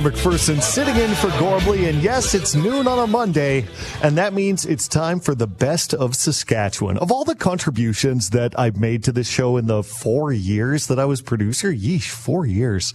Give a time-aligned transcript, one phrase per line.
[0.00, 3.66] Taylor McPherson sitting in for Gormley, and yes, it's noon on a Monday,
[4.02, 6.96] and that means it's time for the best of Saskatchewan.
[6.96, 10.98] Of all the contributions that I've made to this show in the four years that
[10.98, 12.94] I was producer, yeesh, four years,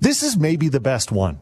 [0.00, 1.40] this is maybe the best one.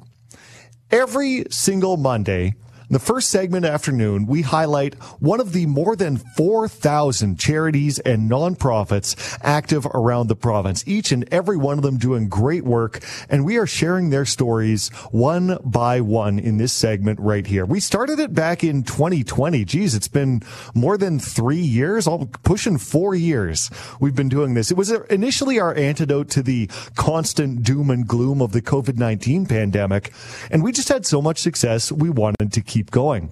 [0.90, 2.54] Every single Monday,
[2.90, 9.38] the first segment afternoon, we highlight one of the more than 4,000 charities and nonprofits
[9.42, 13.00] active around the province, each and every one of them doing great work.
[13.28, 17.66] And we are sharing their stories one by one in this segment right here.
[17.66, 19.64] We started it back in 2020.
[19.64, 20.42] Geez, it's been
[20.74, 23.70] more than three years, all pushing four years.
[24.00, 24.70] We've been doing this.
[24.70, 30.12] It was initially our antidote to the constant doom and gloom of the COVID-19 pandemic.
[30.50, 31.92] And we just had so much success.
[31.92, 33.30] We wanted to keep keep going.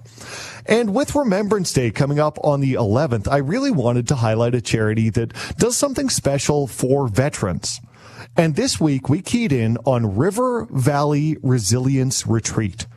[0.65, 4.61] And with Remembrance Day coming up on the 11th, I really wanted to highlight a
[4.61, 7.79] charity that does something special for veterans.
[8.35, 12.87] And this week we keyed in on River Valley Resilience Retreat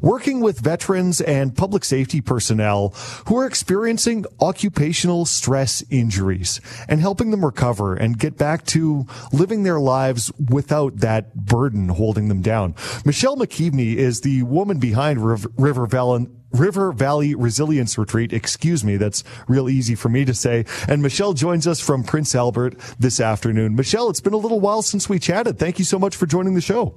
[0.00, 2.90] working with veterans and public safety personnel
[3.26, 9.62] who are experiencing occupational stress injuries and helping them recover and get back to living
[9.62, 12.74] their lives without that burden holding them down.
[13.04, 18.32] Michelle McKeaveney is the woman behind River Valley River Valley Resilience Retreat.
[18.32, 20.64] Excuse me, that's real easy for me to say.
[20.88, 23.74] And Michelle joins us from Prince Albert this afternoon.
[23.74, 25.58] Michelle, it's been a little while since we chatted.
[25.58, 26.94] Thank you so much for joining the show.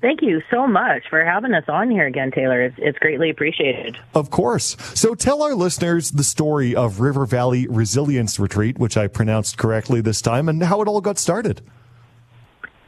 [0.00, 2.62] Thank you so much for having us on here again, Taylor.
[2.62, 3.98] It's, it's, greatly appreciated.
[4.14, 4.76] Of course.
[4.94, 10.00] So tell our listeners the story of River Valley Resilience Retreat, which I pronounced correctly
[10.00, 11.62] this time, and how it all got started.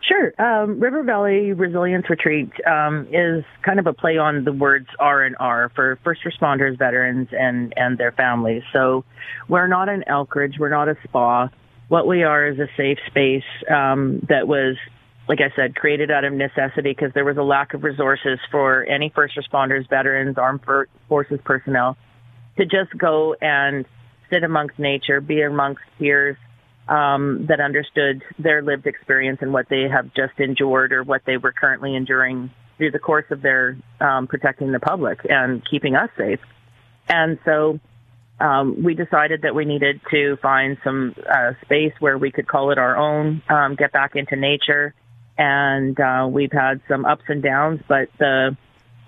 [0.02, 0.32] Sure.
[0.40, 5.24] Um, River Valley Resilience Retreat um, is kind of a play on the words R
[5.24, 8.62] and R for first responders, veterans, and, and their families.
[8.72, 9.04] So
[9.48, 11.48] we're not an Elkridge, we're not a spa.
[11.88, 14.76] What we are is a safe space um, that was
[15.30, 18.82] like I said, created out of necessity because there was a lack of resources for
[18.82, 20.60] any first responders, veterans, armed
[21.08, 21.96] forces personnel
[22.58, 23.84] to just go and
[24.28, 26.36] sit amongst nature, be amongst peers
[26.88, 31.36] um, that understood their lived experience and what they have just endured or what they
[31.36, 36.10] were currently enduring through the course of their um, protecting the public and keeping us
[36.18, 36.40] safe.
[37.08, 37.78] And so
[38.40, 42.72] um, we decided that we needed to find some uh, space where we could call
[42.72, 44.92] it our own, um, get back into nature,
[45.40, 48.54] and uh, we've had some ups and downs, but the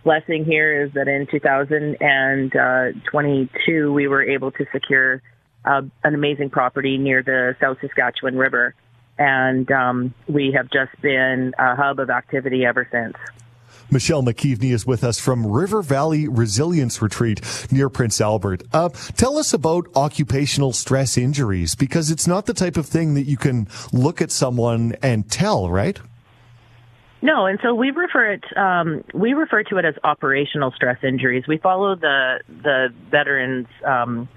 [0.03, 5.21] blessing here is that in 2022 we were able to secure
[5.67, 8.75] uh, an amazing property near the South Saskatchewan River,
[9.19, 13.13] and um, we have just been a hub of activity ever since.
[13.91, 18.63] Michelle McKeaveney is with us from River Valley Resilience Retreat near Prince Albert.
[18.73, 18.89] Uh,
[19.19, 23.37] tell us about occupational stress injuries because it's not the type of thing that you
[23.37, 26.01] can look at someone and tell, right?
[27.23, 31.45] No, and so we refer it um, we refer to it as operational stress injuries.
[31.47, 34.29] We follow the the veterans um,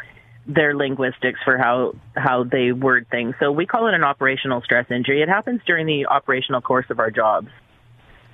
[0.46, 3.34] their linguistics for how how they word things.
[3.40, 5.24] So we call it an operational stress injury.
[5.24, 7.48] It happens during the operational course of our jobs.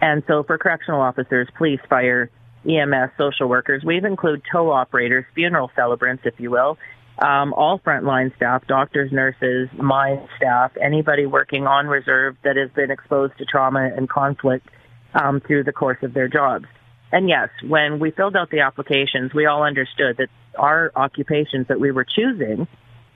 [0.01, 2.29] And so for correctional officers, police, fire,
[2.67, 6.77] EMS, social workers, we've include tow operators, funeral celebrants, if you will,
[7.21, 12.89] um, all frontline staff, doctors, nurses, mine staff, anybody working on reserve that has been
[12.89, 14.67] exposed to trauma and conflict
[15.13, 16.65] um, through the course of their jobs.
[17.11, 21.79] And yes, when we filled out the applications, we all understood that our occupations that
[21.79, 22.67] we were choosing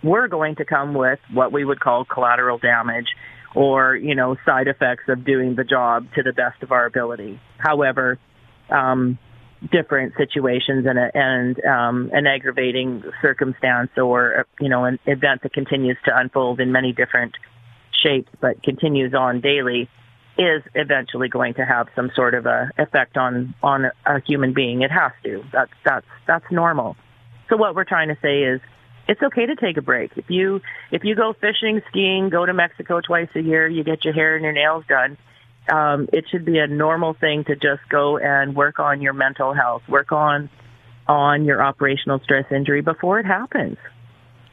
[0.04, 3.08] were going to come with what we would call collateral damage
[3.56, 7.40] or, you know, side effects of doing the job to the best of our ability.
[7.58, 8.20] However,
[8.70, 9.18] um,
[9.72, 15.54] different situations and, a, and um, an aggravating circumstance or you know an event that
[15.54, 17.34] continues to unfold in many different
[18.04, 19.90] shapes but continues on daily
[20.38, 24.82] is eventually going to have some sort of a effect on on a human being.
[24.82, 25.44] It has to.
[25.52, 26.98] That's that's that's normal.
[27.50, 28.60] So what we're trying to say is
[29.08, 30.12] it's okay to take a break.
[30.18, 30.62] If you
[30.92, 34.36] if you go fishing skiing go to mexico twice a year you get your hair
[34.36, 35.18] and your nails done
[35.70, 39.54] um, it should be a normal thing to just go and work on your mental
[39.54, 40.50] health, work on
[41.08, 43.78] on your operational stress injury before it happens.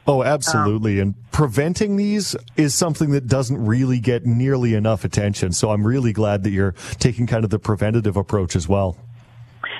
[0.05, 0.99] Oh, absolutely.
[0.99, 5.53] Um, and preventing these is something that doesn't really get nearly enough attention.
[5.53, 8.97] So I'm really glad that you're taking kind of the preventative approach as well.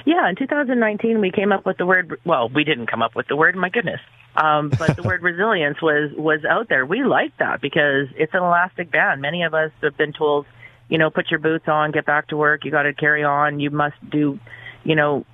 [0.05, 2.19] Yeah, in 2019 we came up with the word.
[2.25, 3.55] Well, we didn't come up with the word.
[3.55, 4.01] My goodness,
[4.35, 6.85] um, but the word resilience was was out there.
[6.85, 9.21] We like that because it's an elastic band.
[9.21, 10.45] Many of us have been told
[10.89, 12.65] you know, put your boots on, get back to work.
[12.65, 13.59] You got to carry on.
[13.59, 14.39] You must do,
[14.83, 15.25] you know,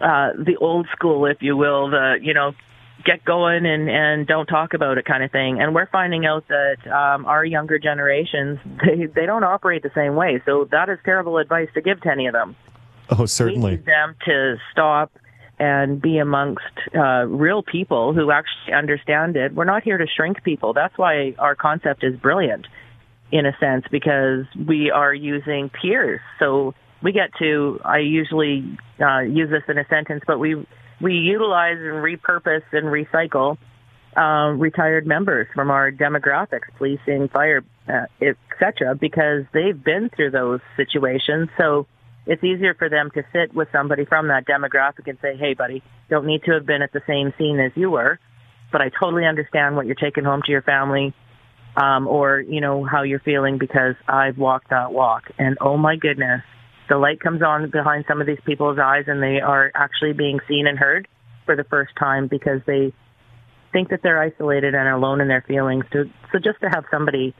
[0.00, 2.52] uh, the old school, if you will, the, you know,
[3.04, 5.60] get going and and don't talk about it kind of thing.
[5.60, 10.14] And we're finding out that um, our younger generations they they don't operate the same
[10.14, 10.42] way.
[10.46, 12.56] So that is terrible advice to give to any of them.
[13.10, 13.72] Oh, certainly.
[13.72, 15.12] We need them to stop
[15.58, 16.62] and be amongst
[16.96, 19.54] uh, real people who actually understand it.
[19.54, 20.72] We're not here to shrink people.
[20.72, 22.66] That's why our concept is brilliant,
[23.34, 26.20] in a sense, because we are using peers.
[26.38, 26.72] So
[27.02, 27.80] we get to.
[27.84, 30.54] I usually uh, use this in a sentence, but we
[31.00, 33.58] we utilize and repurpose and recycle
[34.16, 40.60] uh, retired members from our demographics, policing, fire, uh, etc., because they've been through those
[40.76, 41.48] situations.
[41.58, 41.88] So
[42.26, 45.82] it's easier for them to sit with somebody from that demographic and say, "Hey, buddy,
[46.08, 48.20] don't need to have been at the same scene as you were,
[48.70, 51.12] but I totally understand what you're taking home to your family."
[51.76, 55.96] Um, or you know how you're feeling because I've walked that walk, and oh my
[55.96, 56.42] goodness,
[56.88, 60.38] the light comes on behind some of these people's eyes and they are actually being
[60.48, 61.08] seen and heard
[61.46, 62.92] for the first time because they
[63.72, 65.84] think that they're isolated and alone in their feelings.
[65.92, 67.34] So, so just to have somebody,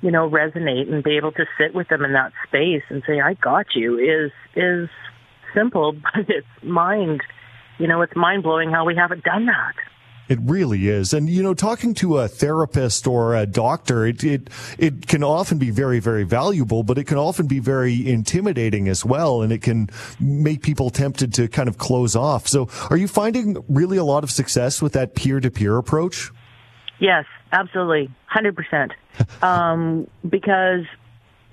[0.00, 3.20] you know, resonate and be able to sit with them in that space and say,
[3.20, 4.88] I got you is, is
[5.54, 7.20] simple, but it's mind,
[7.78, 9.74] you know, it's mind blowing how we haven't done that.
[10.28, 11.12] It really is.
[11.12, 15.58] And, you know, talking to a therapist or a doctor, it, it, it can often
[15.58, 19.42] be very, very valuable, but it can often be very intimidating as well.
[19.42, 19.88] And it can
[20.18, 22.48] make people tempted to kind of close off.
[22.48, 26.30] So are you finding really a lot of success with that peer to peer approach?
[26.98, 28.10] Yes, absolutely.
[28.34, 28.92] 100%.
[29.42, 30.84] um, because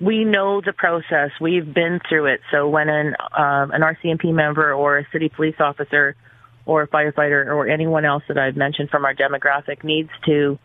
[0.00, 1.30] we know the process.
[1.40, 2.40] We've been through it.
[2.50, 6.16] So when an, uh, an RCMP member or a city police officer
[6.66, 10.58] or a firefighter or anyone else that I've mentioned from our demographic needs to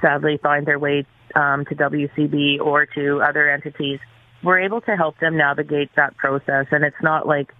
[0.00, 4.00] sadly find their way um, to WCB or to other entities,
[4.42, 6.66] we're able to help them navigate that process.
[6.70, 7.52] And it's not like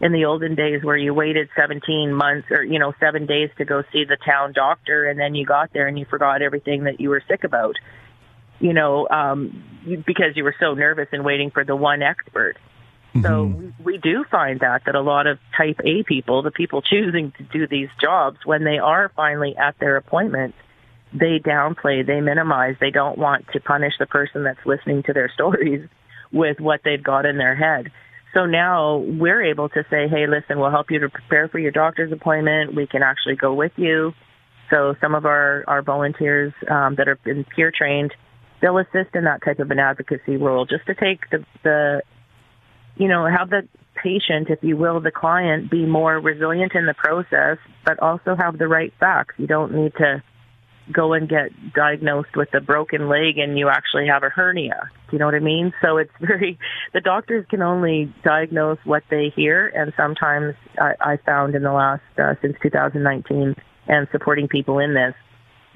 [0.00, 3.64] in the olden days where you waited 17 months or, you know, seven days to
[3.64, 7.00] go see the town doctor and then you got there and you forgot everything that
[7.00, 7.76] you were sick about,
[8.60, 9.64] you know, um,
[10.06, 12.56] because you were so nervous and waiting for the one expert.
[13.22, 13.84] So mm-hmm.
[13.84, 17.32] we, we do find that that a lot of type A people, the people choosing
[17.38, 20.54] to do these jobs, when they are finally at their appointment,
[21.12, 25.30] they downplay, they minimize, they don't want to punish the person that's listening to their
[25.34, 25.88] stories
[26.32, 27.90] with what they've got in their head.
[28.34, 31.70] So now we're able to say, hey, listen, we'll help you to prepare for your
[31.70, 32.74] doctor's appointment.
[32.74, 34.12] We can actually go with you.
[34.68, 38.12] So some of our, our volunteers um, that have been peer trained,
[38.60, 42.02] they'll assist in that type of an advocacy role just to take the, the
[42.96, 43.68] you know, have the
[44.02, 48.58] patient, if you will, the client be more resilient in the process, but also have
[48.58, 49.34] the right facts.
[49.38, 50.22] You don't need to
[50.92, 54.90] go and get diagnosed with a broken leg and you actually have a hernia.
[55.10, 55.72] You know what I mean?
[55.82, 56.58] So it's very,
[56.92, 59.66] the doctors can only diagnose what they hear.
[59.66, 63.56] And sometimes I, I found in the last, uh, since 2019
[63.88, 65.14] and supporting people in this,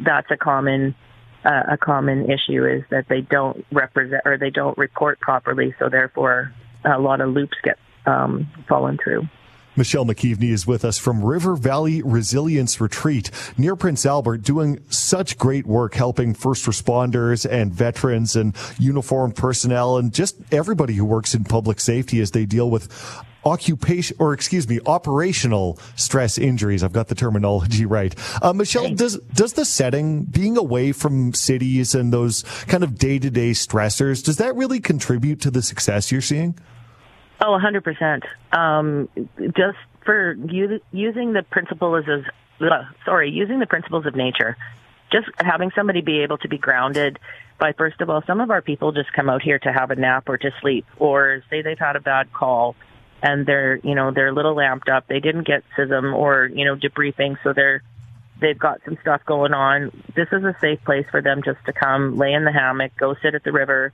[0.04, 0.94] that's a common,
[1.44, 5.74] uh, a common issue is that they don't represent or they don't report properly.
[5.78, 6.52] So therefore
[6.84, 9.28] a lot of loops get um, fallen through.
[9.76, 15.38] Michelle McKeaveney is with us from River Valley Resilience Retreat near Prince Albert, doing such
[15.38, 21.34] great work helping first responders and veterans and uniformed personnel and just everybody who works
[21.34, 22.88] in public safety as they deal with
[23.44, 26.82] occupation or excuse me operational stress injuries.
[26.82, 28.14] I've got the terminology right.
[28.42, 33.52] Uh, michelle does does the setting being away from cities and those kind of day-to-day
[33.52, 36.58] stressors does that really contribute to the success you're seeing?
[37.42, 38.22] Oh, 100%.
[38.52, 39.08] Um,
[39.56, 42.24] just for u- using the principles of,
[42.60, 44.56] uh, sorry, using the principles of nature.
[45.10, 47.18] Just having somebody be able to be grounded
[47.58, 49.96] by, first of all, some of our people just come out here to have a
[49.96, 52.76] nap or to sleep, or say they've had a bad call
[53.22, 55.06] and they're, you know, they're a little lamped up.
[55.08, 57.82] They didn't get CISM or, you know, debriefing, so they're,
[58.40, 59.90] they've got some stuff going on.
[60.14, 63.14] This is a safe place for them just to come, lay in the hammock, go
[63.22, 63.92] sit at the river,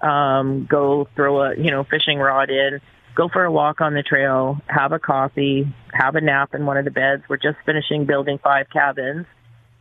[0.00, 2.80] um, go throw a you know fishing rod in,
[3.14, 6.76] go for a walk on the trail, have a coffee, have a nap in one
[6.76, 7.22] of the beds.
[7.28, 9.26] We're just finishing building five cabins.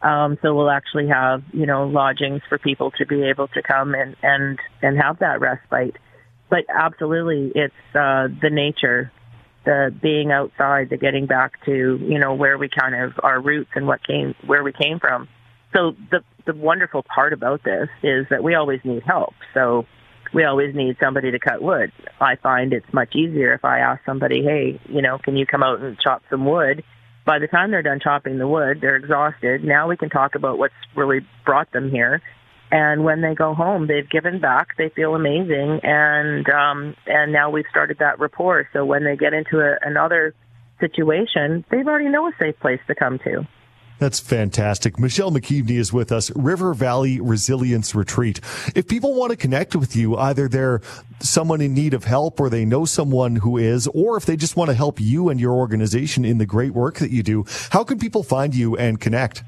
[0.01, 3.95] Um, so we'll actually have, you know, lodgings for people to be able to come
[3.95, 5.95] and, and, and have that respite.
[6.53, 9.11] But absolutely, it's, uh, the nature,
[9.65, 13.71] the being outside, the getting back to, you know, where we kind of, our roots
[13.73, 15.27] and what came, where we came from.
[15.73, 19.33] So the, the wonderful part about this is that we always need help.
[19.55, 19.87] So,
[20.31, 21.91] we always need somebody to cut wood.
[22.19, 25.63] I find it's much easier if I ask somebody, hey, you know, can you come
[25.63, 26.83] out and chop some wood?
[27.25, 29.63] By the time they're done chopping the wood, they're exhausted.
[29.63, 32.21] Now we can talk about what's really brought them here.
[32.73, 34.69] And when they go home, they've given back.
[34.79, 38.67] They feel amazing, and um, and now we've started that rapport.
[38.73, 40.33] So when they get into a, another
[40.79, 43.47] situation, they've already know a safe place to come to.
[43.99, 44.97] That's fantastic.
[44.97, 48.39] Michelle McKeaveney is with us, River Valley Resilience Retreat.
[48.75, 50.81] If people want to connect with you, either they're
[51.19, 54.57] someone in need of help or they know someone who is, or if they just
[54.57, 57.83] want to help you and your organization in the great work that you do, how
[57.83, 59.43] can people find you and connect?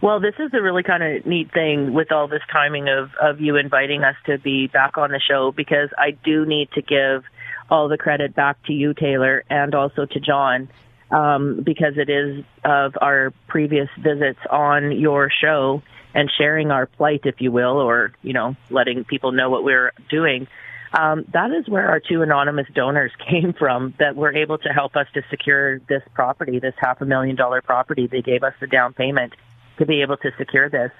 [0.00, 3.40] Well, this is a really kind of neat thing with all this timing of, of
[3.40, 7.24] you inviting us to be back on the show because I do need to give
[7.68, 10.68] all the credit back to you, Taylor, and also to John,
[11.10, 15.82] um, because it is of our previous visits on your show
[16.14, 19.92] and sharing our plight, if you will, or, you know, letting people know what we're
[20.08, 20.46] doing.
[20.92, 24.94] Um, that is where our two anonymous donors came from that were able to help
[24.94, 28.06] us to secure this property, this half a million dollar property.
[28.06, 29.34] They gave us the down payment
[29.78, 30.90] to be able to secure this.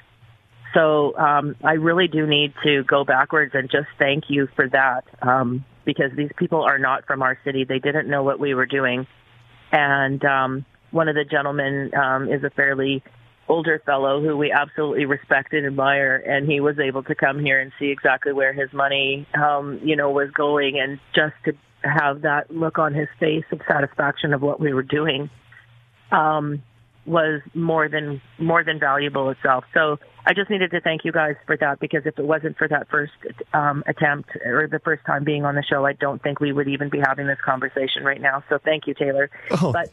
[0.75, 5.05] So um, I really do need to go backwards and just thank you for that
[5.23, 7.65] um, because these people are not from our city.
[7.65, 9.07] They didn't know what we were doing.
[9.73, 13.03] And um, one of the gentlemen um, is a fairly
[13.49, 17.59] older fellow who we absolutely respect and admire, and he was able to come here
[17.61, 22.23] and see exactly where his money, um, you know, was going, and just to have
[22.23, 25.31] that look on his face of satisfaction of what we were doing.
[26.11, 26.63] Um,
[27.09, 29.65] was more than more than valuable itself.
[29.75, 32.69] So I just needed to thank you guys for that because if it wasn't for
[32.69, 33.13] that first
[33.55, 36.69] um, attempt or the first time being on the show, I don't think we would
[36.69, 38.45] even be having this conversation right now.
[38.49, 39.31] So thank you, Taylor.
[39.51, 39.73] Oh.
[39.73, 39.91] But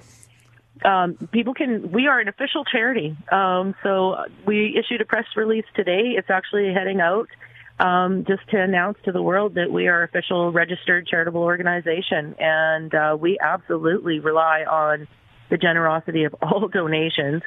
[0.88, 1.92] um, people can.
[1.92, 6.16] We are an official charity, um, so we issued a press release today.
[6.18, 7.30] It's actually heading out.
[7.78, 12.96] Um, just to announce to the world that we are official registered charitable organization, and
[12.96, 15.10] uh, we absolutely rely on
[15.50, 17.42] the generosity of all donations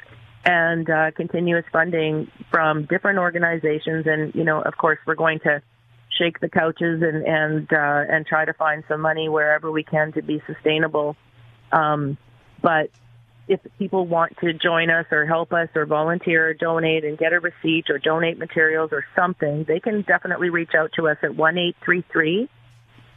[0.44, 4.06] and uh, continuous funding from different organizations.
[4.06, 5.62] And you know, of course, we're going to
[6.18, 10.12] shake the couches and and uh, and try to find some money wherever we can
[10.12, 11.16] to be sustainable.
[11.72, 12.16] Um,
[12.62, 12.90] but
[13.46, 17.32] if people want to join us or help us or volunteer or donate and get
[17.32, 21.34] a receipt or donate materials or something, they can definitely reach out to us at
[21.34, 22.48] one eight three three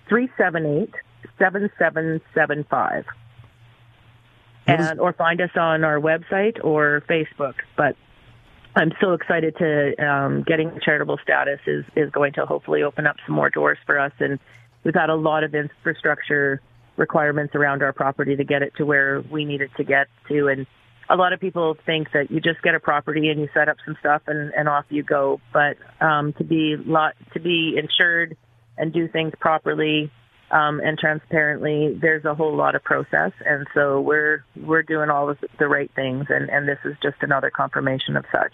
[0.07, 0.93] three seven eight
[1.37, 3.05] seven seven seven five
[4.67, 7.55] and or find us on our website or Facebook.
[7.75, 7.95] But
[8.75, 13.17] I'm so excited to um, getting charitable status is is going to hopefully open up
[13.25, 14.39] some more doors for us, and
[14.83, 16.61] we've had a lot of infrastructure
[16.97, 20.47] requirements around our property to get it to where we need it to get to,
[20.47, 20.67] and
[21.09, 23.75] a lot of people think that you just get a property and you set up
[23.85, 25.41] some stuff and, and off you go.
[25.51, 28.37] But um, to be lot to be insured
[28.77, 30.09] and do things properly
[30.51, 35.33] um, and transparently, there's a whole lot of process, and so we're we're doing all
[35.59, 38.53] the right things, and, and this is just another confirmation of such.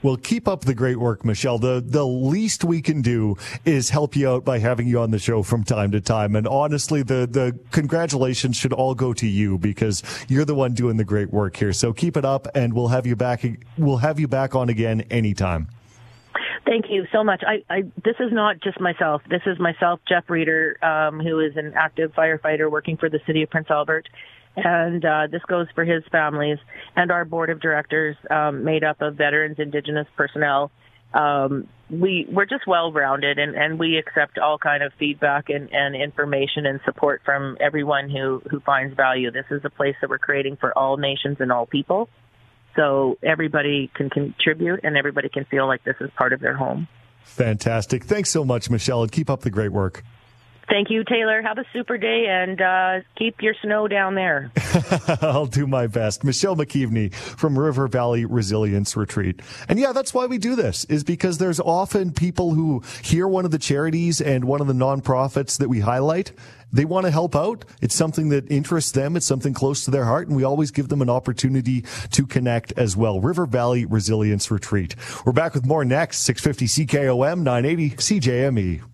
[0.00, 1.58] Well, keep up the great work, Michelle.
[1.58, 5.18] The the least we can do is help you out by having you on the
[5.18, 6.36] show from time to time.
[6.36, 10.96] And honestly, the the congratulations should all go to you because you're the one doing
[10.96, 11.72] the great work here.
[11.72, 13.44] So keep it up, and we'll have you back.
[13.76, 15.68] We'll have you back on again anytime.
[16.64, 17.42] Thank you so much.
[17.46, 19.22] I, I, this is not just myself.
[19.28, 23.42] This is myself, Jeff Reeder, um, who is an active firefighter working for the city
[23.42, 24.08] of Prince Albert.
[24.56, 26.58] And uh, this goes for his families
[26.96, 30.70] and our board of directors, um, made up of veterans, Indigenous personnel.
[31.14, 35.72] Um, we we're just well rounded, and, and we accept all kind of feedback and,
[35.72, 39.30] and information and support from everyone who who finds value.
[39.30, 42.10] This is a place that we're creating for all nations and all people
[42.78, 46.86] so everybody can contribute and everybody can feel like this is part of their home.
[47.24, 48.04] Fantastic.
[48.04, 50.04] Thanks so much, Michelle, and keep up the great work.
[50.68, 51.40] Thank you, Taylor.
[51.40, 54.52] Have a super day and uh, keep your snow down there.
[55.22, 56.24] I'll do my best.
[56.24, 59.40] Michelle McKeaveney from River Valley Resilience Retreat.
[59.68, 63.46] And yeah, that's why we do this, is because there's often people who hear one
[63.46, 66.32] of the charities and one of the nonprofits that we highlight.
[66.70, 67.64] They want to help out.
[67.80, 69.16] It's something that interests them.
[69.16, 70.28] It's something close to their heart.
[70.28, 73.20] And we always give them an opportunity to connect as well.
[73.20, 74.94] River Valley Resilience Retreat.
[75.24, 76.18] We're back with more next.
[76.18, 78.88] 650 CKOM 980 CJME.